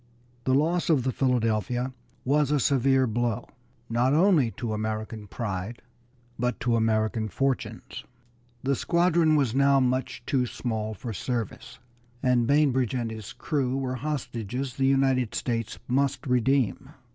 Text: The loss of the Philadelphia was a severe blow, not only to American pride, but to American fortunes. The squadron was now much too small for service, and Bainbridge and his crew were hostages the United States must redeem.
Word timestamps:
The 0.45 0.55
loss 0.55 0.89
of 0.89 1.03
the 1.03 1.11
Philadelphia 1.11 1.93
was 2.25 2.49
a 2.49 2.59
severe 2.59 3.05
blow, 3.05 3.47
not 3.87 4.15
only 4.15 4.49
to 4.57 4.73
American 4.73 5.27
pride, 5.27 5.83
but 6.39 6.59
to 6.61 6.75
American 6.75 7.27
fortunes. 7.29 8.03
The 8.63 8.73
squadron 8.75 9.35
was 9.35 9.53
now 9.53 9.79
much 9.79 10.23
too 10.25 10.47
small 10.47 10.95
for 10.95 11.13
service, 11.13 11.77
and 12.23 12.47
Bainbridge 12.47 12.95
and 12.95 13.11
his 13.11 13.31
crew 13.31 13.77
were 13.77 13.93
hostages 13.93 14.73
the 14.75 14.87
United 14.87 15.35
States 15.35 15.77
must 15.87 16.25
redeem. 16.25 16.89